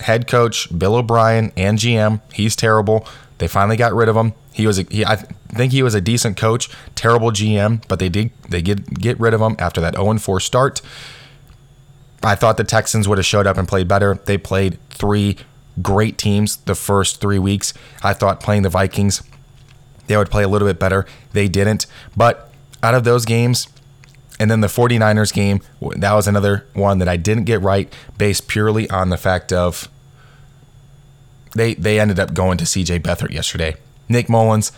head 0.00 0.26
coach 0.26 0.76
Bill 0.76 0.96
O'Brien 0.96 1.52
and 1.56 1.78
GM. 1.78 2.20
He's 2.32 2.56
terrible. 2.56 3.06
They 3.38 3.48
finally 3.48 3.76
got 3.76 3.94
rid 3.94 4.08
of 4.08 4.16
him. 4.16 4.34
He 4.52 4.66
was 4.66 4.78
a, 4.78 4.82
he, 4.90 5.04
I 5.04 5.16
think 5.16 5.72
he 5.72 5.82
was 5.82 5.94
a 5.94 6.00
decent 6.00 6.36
coach, 6.36 6.68
terrible 6.94 7.30
GM, 7.30 7.86
but 7.88 7.98
they 7.98 8.08
did 8.08 8.30
they 8.48 8.60
get 8.60 8.94
get 8.94 9.18
rid 9.18 9.32
of 9.32 9.40
him 9.40 9.56
after 9.58 9.80
that 9.80 9.94
0 9.94 10.18
4 10.18 10.40
start. 10.40 10.82
I 12.22 12.34
thought 12.34 12.56
the 12.56 12.64
Texans 12.64 13.08
would 13.08 13.18
have 13.18 13.26
showed 13.26 13.46
up 13.46 13.56
and 13.56 13.66
played 13.66 13.88
better. 13.88 14.14
They 14.24 14.38
played 14.38 14.78
three 14.90 15.36
great 15.80 16.18
teams 16.18 16.56
the 16.56 16.74
first 16.74 17.20
three 17.20 17.38
weeks. 17.38 17.74
I 18.02 18.12
thought 18.12 18.40
playing 18.40 18.62
the 18.62 18.68
Vikings, 18.68 19.22
they 20.06 20.16
would 20.16 20.30
play 20.30 20.42
a 20.42 20.48
little 20.48 20.68
bit 20.68 20.78
better. 20.78 21.06
They 21.32 21.48
didn't. 21.48 21.86
But 22.16 22.50
out 22.82 22.94
of 22.94 23.04
those 23.04 23.24
games, 23.24 23.68
and 24.38 24.50
then 24.50 24.60
the 24.60 24.68
49ers 24.68 25.32
game, 25.32 25.60
that 25.96 26.12
was 26.12 26.26
another 26.26 26.66
one 26.74 26.98
that 26.98 27.08
I 27.08 27.16
didn't 27.16 27.44
get 27.44 27.60
right 27.60 27.92
based 28.18 28.48
purely 28.48 28.88
on 28.90 29.10
the 29.10 29.16
fact 29.16 29.52
of 29.52 29.88
they 31.54 31.74
they 31.74 32.00
ended 32.00 32.18
up 32.18 32.34
going 32.34 32.58
to 32.58 32.64
CJ 32.64 33.00
Beathard 33.00 33.30
yesterday. 33.30 33.76
Nick 34.08 34.28
Mullens 34.28 34.72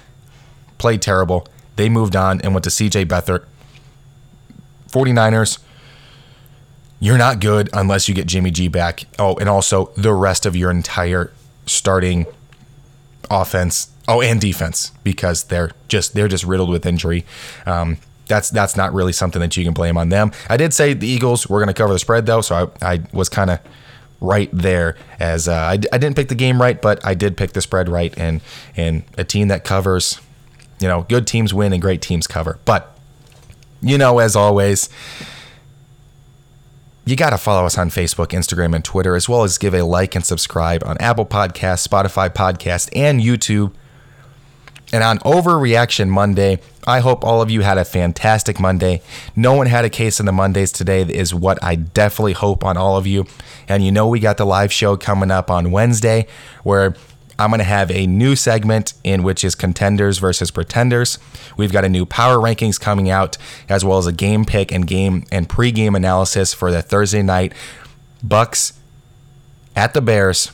played 0.78 1.00
terrible. 1.00 1.46
They 1.76 1.88
moved 1.88 2.16
on 2.16 2.40
and 2.40 2.52
went 2.52 2.64
to 2.64 2.70
CJ 2.70 3.06
Beathard. 3.06 3.44
49ers, 4.90 5.58
you're 7.00 7.18
not 7.18 7.40
good 7.40 7.68
unless 7.72 8.08
you 8.08 8.14
get 8.14 8.26
Jimmy 8.26 8.50
G 8.50 8.68
back. 8.68 9.04
Oh, 9.18 9.36
and 9.36 9.48
also 9.48 9.86
the 9.96 10.12
rest 10.12 10.46
of 10.46 10.56
your 10.56 10.70
entire 10.70 11.32
starting 11.66 12.26
offense. 13.30 13.90
Oh, 14.06 14.20
and 14.20 14.40
defense 14.40 14.92
because 15.02 15.44
they're 15.44 15.70
just 15.88 16.14
they're 16.14 16.28
just 16.28 16.44
riddled 16.44 16.70
with 16.70 16.84
injury. 16.84 17.24
Um, 17.66 17.98
that's 18.26 18.50
that's 18.50 18.76
not 18.76 18.92
really 18.92 19.12
something 19.12 19.40
that 19.40 19.56
you 19.56 19.64
can 19.64 19.74
blame 19.74 19.96
on 19.96 20.08
them. 20.08 20.32
I 20.48 20.56
did 20.56 20.72
say 20.72 20.94
the 20.94 21.06
Eagles 21.06 21.46
were 21.46 21.58
going 21.58 21.68
to 21.68 21.74
cover 21.74 21.92
the 21.92 21.98
spread 21.98 22.26
though, 22.26 22.40
so 22.40 22.72
I, 22.80 22.92
I 22.94 23.02
was 23.12 23.28
kind 23.28 23.50
of 23.50 23.60
right 24.20 24.48
there 24.52 24.96
as 25.20 25.48
uh, 25.48 25.52
I, 25.52 25.72
I 25.72 25.98
didn't 25.98 26.16
pick 26.16 26.28
the 26.28 26.34
game 26.34 26.60
right, 26.60 26.80
but 26.80 27.04
I 27.04 27.14
did 27.14 27.36
pick 27.36 27.52
the 27.52 27.60
spread 27.60 27.88
right 27.88 28.16
and 28.18 28.40
and 28.76 29.04
a 29.18 29.24
team 29.24 29.48
that 29.48 29.64
covers, 29.64 30.20
you 30.80 30.88
know, 30.88 31.02
good 31.02 31.26
teams 31.26 31.52
win 31.52 31.72
and 31.72 31.82
great 31.82 32.02
teams 32.02 32.26
cover. 32.26 32.58
But 32.64 32.98
you 33.82 33.98
know, 33.98 34.18
as 34.18 34.34
always, 34.34 34.88
you 37.06 37.16
got 37.16 37.30
to 37.30 37.38
follow 37.38 37.66
us 37.66 37.76
on 37.76 37.90
Facebook, 37.90 38.28
Instagram, 38.28 38.74
and 38.74 38.84
Twitter, 38.84 39.14
as 39.14 39.28
well 39.28 39.42
as 39.42 39.58
give 39.58 39.74
a 39.74 39.82
like 39.82 40.14
and 40.14 40.24
subscribe 40.24 40.82
on 40.84 40.96
Apple 40.98 41.26
Podcasts, 41.26 41.86
Spotify 41.86 42.32
Podcast, 42.32 42.88
and 42.94 43.20
YouTube. 43.20 43.72
And 44.92 45.02
on 45.02 45.18
Overreaction 45.20 46.08
Monday, 46.08 46.60
I 46.86 47.00
hope 47.00 47.24
all 47.24 47.42
of 47.42 47.50
you 47.50 47.62
had 47.62 47.78
a 47.78 47.84
fantastic 47.84 48.60
Monday. 48.60 49.02
No 49.34 49.54
one 49.54 49.66
had 49.66 49.84
a 49.84 49.90
case 49.90 50.20
in 50.20 50.26
the 50.26 50.32
Mondays 50.32 50.70
today, 50.70 51.02
is 51.02 51.34
what 51.34 51.62
I 51.62 51.74
definitely 51.74 52.34
hope 52.34 52.64
on 52.64 52.76
all 52.76 52.96
of 52.96 53.06
you. 53.06 53.26
And 53.68 53.84
you 53.84 53.90
know, 53.90 54.06
we 54.06 54.20
got 54.20 54.36
the 54.36 54.46
live 54.46 54.72
show 54.72 54.96
coming 54.96 55.30
up 55.30 55.50
on 55.50 55.70
Wednesday 55.72 56.26
where 56.62 56.94
I'm 57.38 57.50
going 57.50 57.58
to 57.58 57.64
have 57.64 57.90
a 57.90 58.06
new 58.06 58.36
segment 58.36 58.94
in 59.02 59.22
which 59.22 59.44
is 59.44 59.54
contenders 59.54 60.18
versus 60.18 60.50
pretenders. 60.50 61.18
We've 61.56 61.72
got 61.72 61.84
a 61.84 61.88
new 61.88 62.06
power 62.06 62.36
rankings 62.36 62.80
coming 62.80 63.10
out, 63.10 63.36
as 63.68 63.84
well 63.84 63.98
as 63.98 64.06
a 64.06 64.12
game 64.12 64.44
pick 64.44 64.72
and 64.72 64.86
game 64.86 65.24
and 65.32 65.48
pregame 65.48 65.96
analysis 65.96 66.54
for 66.54 66.70
the 66.70 66.82
Thursday 66.82 67.22
night 67.22 67.52
Bucks 68.22 68.78
at 69.76 69.94
the 69.94 70.00
Bears. 70.00 70.52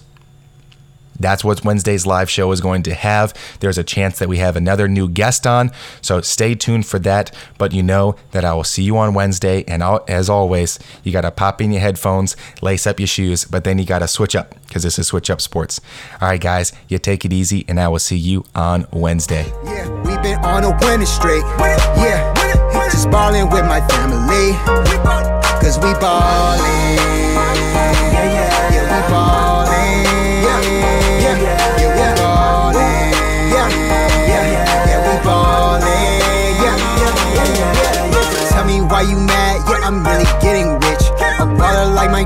That's 1.20 1.44
what 1.44 1.64
Wednesday's 1.64 2.06
live 2.06 2.28
show 2.28 2.50
is 2.50 2.60
going 2.60 2.82
to 2.84 2.94
have. 2.94 3.34
There's 3.60 3.78
a 3.78 3.84
chance 3.84 4.18
that 4.18 4.28
we 4.28 4.38
have 4.38 4.56
another 4.56 4.88
new 4.88 5.08
guest 5.08 5.46
on, 5.46 5.70
so 6.00 6.20
stay 6.20 6.54
tuned 6.54 6.86
for 6.86 6.98
that. 7.00 7.30
But 7.58 7.72
you 7.72 7.82
know 7.82 8.16
that 8.32 8.44
I 8.44 8.54
will 8.54 8.64
see 8.64 8.82
you 8.82 8.96
on 8.96 9.14
Wednesday. 9.14 9.64
And 9.68 9.82
as 10.08 10.28
always, 10.28 10.78
you 11.04 11.12
got 11.12 11.22
to 11.22 11.30
pop 11.30 11.60
in 11.60 11.70
your 11.72 11.80
headphones, 11.80 12.36
lace 12.62 12.86
up 12.86 12.98
your 12.98 13.06
shoes, 13.06 13.44
but 13.44 13.64
then 13.64 13.78
you 13.78 13.84
got 13.84 14.00
to 14.00 14.08
switch 14.08 14.34
up 14.34 14.54
because 14.66 14.82
this 14.82 14.98
is 14.98 15.06
Switch 15.08 15.30
Up 15.30 15.40
Sports. 15.40 15.80
All 16.20 16.28
right, 16.28 16.40
guys, 16.40 16.72
you 16.88 16.98
take 16.98 17.24
it 17.24 17.32
easy, 17.32 17.64
and 17.68 17.78
I 17.78 17.88
will 17.88 17.98
see 17.98 18.16
you 18.16 18.44
on 18.54 18.86
Wednesday. 18.92 19.52
Yeah, 19.64 19.88
we've 20.02 20.22
been 20.22 20.38
on 20.44 20.64
a 20.64 20.76
winning 20.80 21.06
streak. 21.06 21.42
Yeah, 21.58 22.32
just 22.90 23.10
balling 23.10 23.50
with 23.50 23.64
my 23.64 23.80
family. 23.88 24.52
Cause 25.60 25.76
we 25.78 25.92
ballin'. 26.00 26.61
Yeah, 26.61 28.22
yeah, 28.22 28.72
yeah, 28.72 29.06
we 29.06 29.12
ballin'. 29.12 29.49
Why 39.00 39.10
you 39.10 39.16
mad? 39.16 39.56
Yeah, 39.68 39.86
I'm 39.86 40.04
really 40.04 40.24
getting 40.42 40.68
rich. 40.74 41.04
A 41.40 41.46
baller 41.58 41.94
like 41.94 42.10
my 42.10 42.24